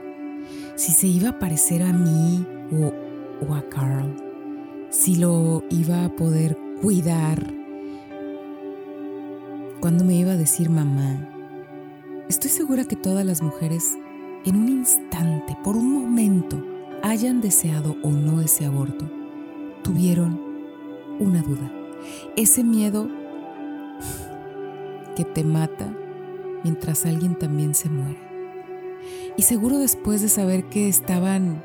si 0.74 0.92
se 0.92 1.06
iba 1.06 1.30
a 1.30 1.38
parecer 1.38 1.82
a 1.82 1.92
mí 1.92 2.46
o, 2.72 3.54
a 3.54 3.62
Carl, 3.68 4.14
si 4.90 5.16
lo 5.16 5.62
iba 5.70 6.04
a 6.04 6.08
poder 6.08 6.56
cuidar, 6.80 7.52
cuando 9.80 10.04
me 10.04 10.14
iba 10.14 10.32
a 10.32 10.36
decir 10.36 10.70
mamá. 10.70 11.28
Estoy 12.28 12.50
segura 12.50 12.84
que 12.84 12.96
todas 12.96 13.24
las 13.24 13.42
mujeres 13.42 13.96
en 14.44 14.56
un 14.56 14.68
instante, 14.68 15.56
por 15.62 15.76
un 15.76 15.92
momento, 15.92 16.62
hayan 17.02 17.40
deseado 17.40 17.96
o 18.02 18.10
no 18.10 18.40
ese 18.40 18.66
aborto, 18.66 19.08
tuvieron 19.82 20.40
una 21.20 21.42
duda. 21.42 21.70
Ese 22.36 22.64
miedo 22.64 23.08
que 25.14 25.24
te 25.24 25.44
mata 25.44 25.92
mientras 26.66 27.06
alguien 27.06 27.38
también 27.38 27.76
se 27.76 27.88
muere. 27.88 28.18
Y 29.36 29.42
seguro 29.42 29.78
después 29.78 30.20
de 30.20 30.28
saber 30.28 30.64
que 30.64 30.88
estaban 30.88 31.62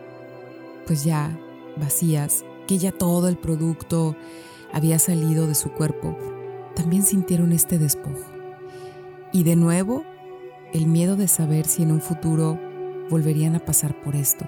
pues 0.85 1.03
ya 1.03 1.35
vacías, 1.75 2.45
que 2.67 2.77
ya 2.77 2.91
todo 2.91 3.27
el 3.27 3.35
producto 3.35 4.15
había 4.71 4.99
salido 4.99 5.47
de 5.47 5.55
su 5.55 5.71
cuerpo, 5.71 6.15
también 6.75 7.01
sintieron 7.01 7.51
este 7.51 7.79
despojo. 7.79 8.27
Y 9.33 9.41
de 9.41 9.55
nuevo, 9.55 10.03
el 10.71 10.85
miedo 10.85 11.15
de 11.15 11.27
saber 11.27 11.65
si 11.65 11.81
en 11.81 11.91
un 11.91 12.01
futuro 12.01 12.59
volverían 13.09 13.55
a 13.55 13.65
pasar 13.65 13.99
por 14.01 14.15
esto. 14.15 14.45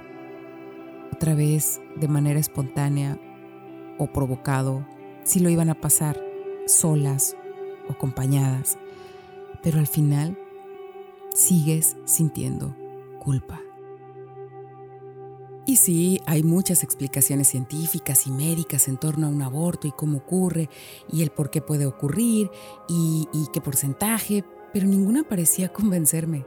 Otra 1.11 1.33
vez 1.33 1.81
de 1.95 2.07
manera 2.07 2.39
espontánea 2.39 3.17
o 3.97 4.05
provocado, 4.05 4.85
si 5.23 5.39
lo 5.39 5.49
iban 5.49 5.71
a 5.71 5.81
pasar 5.81 6.23
solas 6.67 7.35
o 7.89 7.93
acompañadas. 7.93 8.77
Pero 9.63 9.79
al 9.79 9.87
final 9.87 10.37
sigues 11.33 11.97
sintiendo 12.05 12.75
culpa. 13.19 13.61
Y 15.65 15.77
sí, 15.77 16.19
hay 16.25 16.43
muchas 16.43 16.83
explicaciones 16.83 17.47
científicas 17.47 18.27
y 18.27 18.31
médicas 18.31 18.89
en 18.89 18.97
torno 18.97 19.27
a 19.27 19.29
un 19.29 19.41
aborto 19.41 19.87
y 19.87 19.91
cómo 19.91 20.17
ocurre 20.17 20.69
y 21.09 21.21
el 21.21 21.29
por 21.29 21.49
qué 21.49 21.61
puede 21.61 21.85
ocurrir 21.85 22.51
y, 22.89 23.27
qué 23.53 23.61
porcentaje, 23.61 24.43
pero 24.73 24.85
ninguna 24.85 25.23
parecía 25.23 25.71
convencerme. 25.71 26.45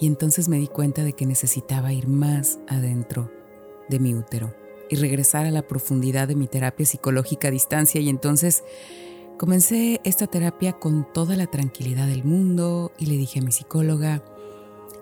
Y 0.00 0.06
entonces 0.06 0.48
me 0.48 0.58
di 0.58 0.68
cuenta 0.68 1.04
de 1.04 1.12
que 1.12 1.26
necesitaba 1.26 1.92
ir 1.92 2.08
más 2.08 2.58
adentro 2.66 3.30
de 3.90 3.98
mi 3.98 4.14
útero 4.14 4.54
y 4.88 4.96
regresar 4.96 5.44
a 5.44 5.50
la 5.50 5.68
profundidad 5.68 6.26
de 6.26 6.34
mi 6.34 6.46
terapia 6.46 6.86
psicológica 6.86 7.48
a 7.48 7.50
distancia 7.50 8.00
y 8.00 8.08
entonces 8.08 8.64
comencé 9.40 10.02
esta 10.04 10.26
terapia 10.26 10.74
con 10.74 11.10
toda 11.10 11.34
la 11.34 11.46
tranquilidad 11.46 12.06
del 12.06 12.24
mundo 12.24 12.92
y 12.98 13.06
le 13.06 13.16
dije 13.16 13.38
a 13.38 13.42
mi 13.42 13.52
psicóloga, 13.52 14.22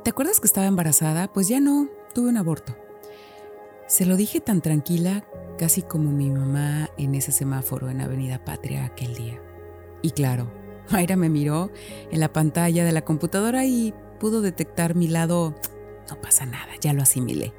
¿Te 0.04 0.10
acuerdas 0.10 0.38
que 0.38 0.46
estaba 0.46 0.68
embarazada? 0.68 1.32
Pues 1.32 1.48
ya 1.48 1.58
no, 1.58 1.88
tuve 2.14 2.28
un 2.28 2.36
aborto. 2.36 2.76
Se 3.88 4.06
lo 4.06 4.14
dije 4.14 4.40
tan 4.40 4.60
tranquila, 4.60 5.26
casi 5.58 5.82
como 5.82 6.12
mi 6.12 6.30
mamá 6.30 6.88
en 6.98 7.16
ese 7.16 7.32
semáforo 7.32 7.90
en 7.90 8.00
Avenida 8.00 8.44
Patria 8.44 8.84
aquel 8.84 9.16
día. 9.16 9.42
Y 10.02 10.12
claro, 10.12 10.52
Mayra 10.92 11.16
me 11.16 11.28
miró 11.28 11.72
en 12.12 12.20
la 12.20 12.32
pantalla 12.32 12.84
de 12.84 12.92
la 12.92 13.02
computadora 13.02 13.64
y 13.64 13.92
pudo 14.20 14.40
detectar 14.40 14.94
mi 14.94 15.08
lado, 15.08 15.56
no 16.08 16.20
pasa 16.20 16.46
nada, 16.46 16.70
ya 16.80 16.92
lo 16.92 17.02
asimilé. 17.02 17.54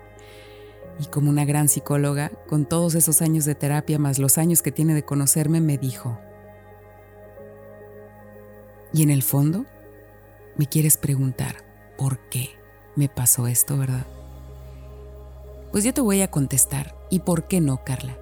Y 0.97 1.07
como 1.07 1.29
una 1.29 1.43
gran 1.43 1.67
psicóloga, 1.67 2.31
con 2.47 2.65
todos 2.65 2.95
esos 2.95 3.21
años 3.21 3.43
de 3.43 3.55
terapia 3.55 3.99
más 3.99 4.17
los 4.17 4.37
años 4.37 4.61
que 4.61 4.71
tiene 4.71 4.93
de 4.93 5.03
conocerme, 5.03 5.59
me 5.59 5.77
dijo, 5.77 6.17
¿y 8.93 9.04
en 9.04 9.10
el 9.10 9.23
fondo? 9.23 9.65
Me 10.58 10.67
quieres 10.67 10.97
preguntar, 10.97 11.63
por 11.97 12.19
qué 12.30 12.49
me 12.95 13.10
pasó 13.10 13.47
esto, 13.47 13.78
¿verdad? 13.78 14.06
Pues 15.71 15.84
yo 15.84 15.93
te 15.93 16.02
voy 16.02 16.21
a 16.21 16.32
contestar. 16.32 16.95
¿Y 17.10 17.19
por 17.19 17.47
qué 17.47 17.62
no, 17.62 17.84
Carla? 17.84 18.17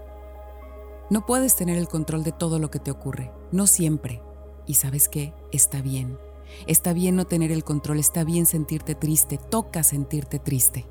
No 1.10 1.26
puedes 1.26 1.56
tener 1.56 1.78
el 1.78 1.88
control 1.88 2.24
de 2.24 2.32
todo 2.32 2.60
lo 2.60 2.70
que 2.70 2.80
te 2.80 2.92
ocurre, 2.92 3.32
no 3.52 3.68
siempre. 3.68 4.22
Y 4.66 4.74
sabes 4.74 5.08
qué, 5.08 5.34
está 5.52 5.82
bien. 5.82 6.18
Está 6.66 6.94
bien 6.94 7.16
no 7.16 7.26
tener 7.26 7.52
el 7.52 7.64
control, 7.64 8.00
está 8.00 8.24
bien 8.24 8.46
sentirte 8.46 8.96
triste, 8.96 9.38
toca 9.38 9.84
sentirte 9.84 10.40
triste. 10.40 10.86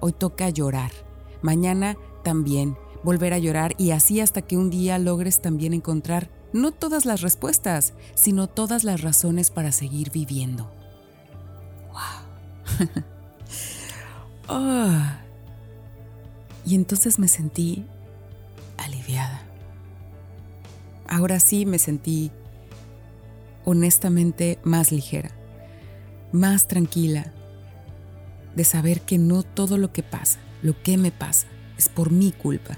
Hoy 0.00 0.12
toca 0.12 0.50
llorar, 0.50 0.90
mañana 1.40 1.96
también, 2.22 2.76
volver 3.02 3.32
a 3.32 3.38
llorar 3.38 3.74
y 3.78 3.92
así 3.92 4.20
hasta 4.20 4.42
que 4.42 4.56
un 4.56 4.70
día 4.70 4.98
logres 4.98 5.40
también 5.40 5.74
encontrar 5.74 6.30
no 6.52 6.72
todas 6.72 7.06
las 7.06 7.20
respuestas, 7.20 7.94
sino 8.14 8.46
todas 8.46 8.84
las 8.84 9.00
razones 9.00 9.50
para 9.50 9.72
seguir 9.72 10.10
viviendo. 10.10 10.70
Ah. 14.48 15.20
Y 16.66 16.74
entonces 16.74 17.18
me 17.18 17.28
sentí 17.28 17.86
aliviada. 18.76 19.42
Ahora 21.08 21.40
sí 21.40 21.64
me 21.64 21.78
sentí 21.78 22.32
honestamente 23.64 24.58
más 24.64 24.92
ligera, 24.92 25.30
más 26.32 26.68
tranquila 26.68 27.32
de 28.56 28.64
saber 28.64 29.00
que 29.00 29.16
no 29.16 29.42
todo 29.42 29.78
lo 29.78 29.92
que 29.92 30.02
pasa, 30.02 30.38
lo 30.60 30.80
que 30.82 30.98
me 30.98 31.12
pasa, 31.12 31.46
es 31.78 31.88
por 31.88 32.10
mi 32.10 32.32
culpa, 32.32 32.76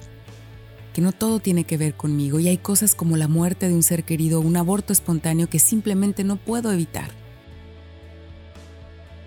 que 0.94 1.02
no 1.02 1.12
todo 1.12 1.40
tiene 1.40 1.64
que 1.64 1.76
ver 1.76 1.94
conmigo 1.94 2.38
y 2.38 2.48
hay 2.48 2.56
cosas 2.56 2.94
como 2.94 3.16
la 3.16 3.26
muerte 3.26 3.68
de 3.68 3.74
un 3.74 3.82
ser 3.82 4.04
querido, 4.04 4.40
un 4.40 4.56
aborto 4.56 4.92
espontáneo 4.92 5.50
que 5.50 5.58
simplemente 5.58 6.22
no 6.22 6.36
puedo 6.36 6.72
evitar. 6.72 7.10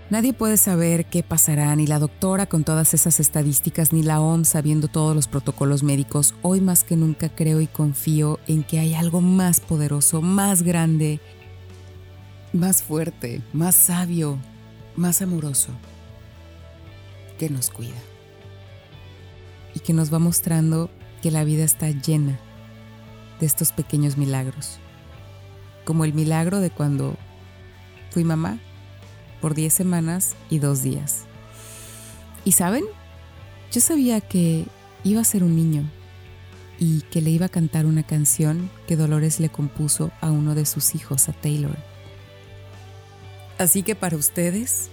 Nadie 0.10 0.32
puede 0.32 0.56
saber 0.56 1.06
qué 1.08 1.22
pasará, 1.24 1.76
ni 1.76 1.86
la 1.86 2.00
doctora 2.00 2.46
con 2.46 2.64
todas 2.64 2.94
esas 2.94 3.20
estadísticas, 3.20 3.92
ni 3.92 4.02
la 4.02 4.22
OMS 4.22 4.48
sabiendo 4.48 4.88
todos 4.88 5.14
los 5.14 5.28
protocolos 5.28 5.84
médicos. 5.84 6.34
Hoy 6.42 6.62
más 6.62 6.86
que 6.86 6.96
nunca 6.96 7.28
creo 7.28 7.60
y 7.60 7.68
confío 7.68 8.40
en 8.48 8.64
que 8.64 8.80
hay 8.80 8.94
algo 8.94 9.20
más 9.20 9.60
poderoso, 9.60 10.22
más 10.22 10.64
grande, 10.64 11.20
más 12.54 12.82
fuerte, 12.82 13.42
más 13.52 13.76
sabio, 13.76 14.38
más 14.96 15.22
amoroso, 15.22 15.72
que 17.38 17.50
nos 17.50 17.70
cuida. 17.70 18.00
Y 19.76 19.82
que 19.82 19.92
nos 19.92 20.14
va 20.14 20.20
mostrando 20.20 20.90
que 21.22 21.32
la 21.32 21.44
vida 21.44 21.64
está 21.64 21.90
llena 21.90 22.40
de 23.40 23.46
estos 23.46 23.72
pequeños 23.72 24.18
milagros. 24.18 24.80
Como 25.86 26.06
el 26.06 26.14
milagro 26.14 26.60
de 26.60 26.70
cuando 26.70 27.16
fui 28.12 28.24
mamá 28.24 28.60
por 29.42 29.54
10 29.54 29.74
semanas 29.74 30.36
y 30.50 30.60
dos 30.60 30.82
días. 30.82 31.26
¿Y 32.44 32.54
saben? 32.54 32.84
Yo 33.72 33.82
sabía 33.82 34.22
que 34.22 34.66
iba 35.04 35.22
a 35.22 35.26
ser 35.26 35.44
un 35.44 35.56
niño 35.56 35.84
y 36.80 37.02
que 37.02 37.22
le 37.22 37.30
iba 37.30 37.48
a 37.48 37.50
cantar 37.50 37.86
una 37.86 38.04
canción 38.04 38.70
que 38.88 38.96
Dolores 38.96 39.40
le 39.40 39.50
compuso 39.50 40.12
a 40.22 40.32
uno 40.32 40.56
de 40.56 40.66
sus 40.66 40.96
hijos, 40.96 41.30
a 41.30 41.34
Taylor. 41.34 41.78
Así 43.58 43.84
que 43.84 43.96
para 43.96 44.16
ustedes, 44.16 44.90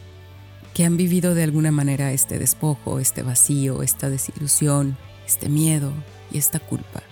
que 0.72 0.84
han 0.84 0.96
vivido 0.96 1.34
de 1.34 1.44
alguna 1.44 1.70
manera 1.70 2.12
este 2.12 2.38
despojo, 2.38 2.98
este 2.98 3.22
vacío, 3.22 3.82
esta 3.82 4.10
desilusión, 4.10 4.96
este 5.26 5.48
miedo 5.48 5.92
esta 6.34 6.58
culpa, 6.58 7.02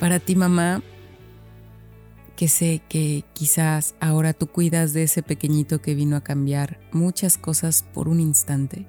para 0.00 0.18
ti 0.18 0.34
mamá, 0.34 0.82
que 2.36 2.48
sé 2.48 2.82
que 2.88 3.24
quizás 3.34 3.94
ahora 4.00 4.32
tú 4.32 4.48
cuidas 4.48 4.92
de 4.92 5.04
ese 5.04 5.22
pequeñito 5.22 5.80
que 5.80 5.94
vino 5.94 6.16
a 6.16 6.24
cambiar 6.24 6.80
muchas 6.90 7.38
cosas 7.38 7.84
por 7.94 8.08
un 8.08 8.18
instante, 8.18 8.86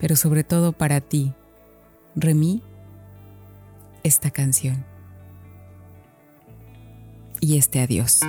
pero 0.00 0.16
sobre 0.16 0.42
todo 0.42 0.72
para 0.72 1.00
ti, 1.00 1.32
Remy, 2.16 2.62
esta 4.02 4.30
canción 4.30 4.84
y 7.40 7.58
este 7.58 7.80
adiós. 7.80 8.20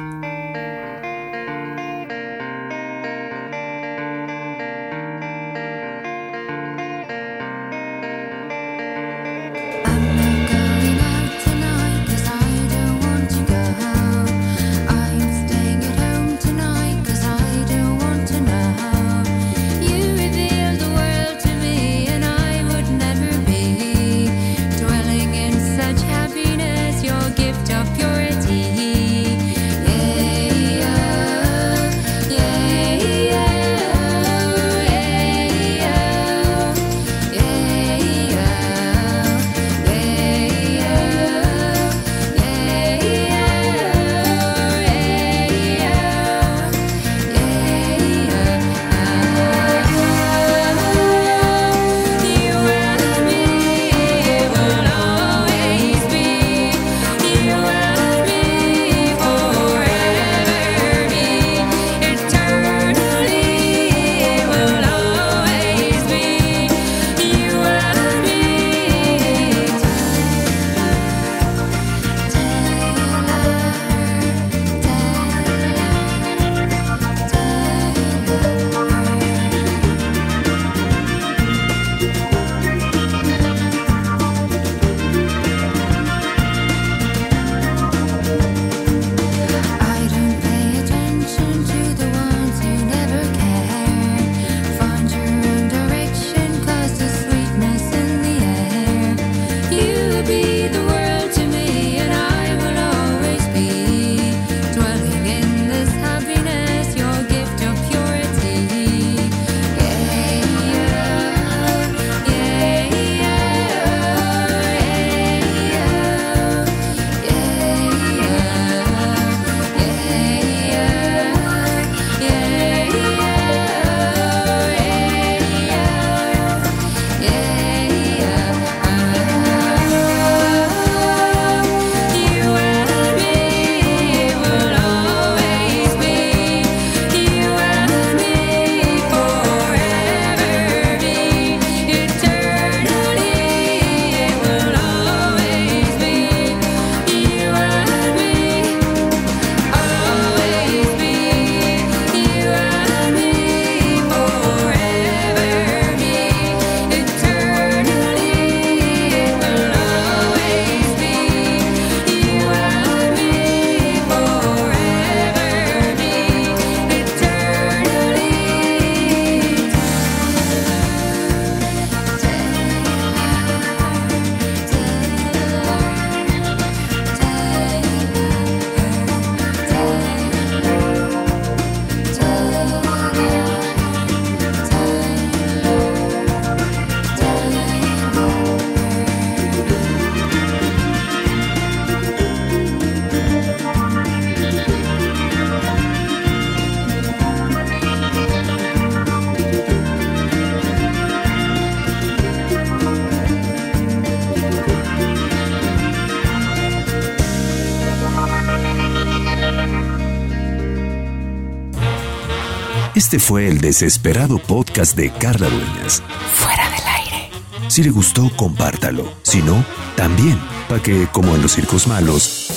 Este 213.14 213.28
fue 213.28 213.48
el 213.48 213.62
desesperado 213.62 214.40
podcast 214.40 214.98
de 214.98 215.12
Carla 215.12 215.48
Dueñas. 215.48 216.02
Fuera 216.34 216.68
del 216.72 216.88
aire. 216.88 217.30
Si 217.68 217.84
le 217.84 217.92
gustó, 217.92 218.32
compártalo. 218.36 219.08
Si 219.22 219.40
no, 219.44 219.64
también, 219.96 220.40
para 220.68 220.82
que, 220.82 221.06
como 221.12 221.36
en 221.36 221.44
los 221.44 221.52
circos 221.52 221.86
malos, 221.86 222.50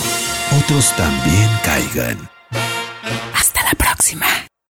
otros 0.59 0.97
también 0.97 1.51
caigan. 1.63 2.36